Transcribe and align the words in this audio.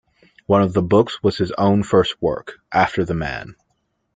One 0.47 0.63
of 0.63 0.73
the 0.73 0.81
books 0.81 1.21
was 1.21 1.37
his 1.37 1.51
own 1.59 1.83
first 1.83 2.19
work, 2.19 2.53
"After 2.71 3.05
the 3.05 3.13
Man". 3.13 3.53